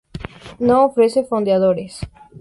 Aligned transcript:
No 0.57 0.83
ofrece 0.85 1.23
fondeaderos. 1.25 1.99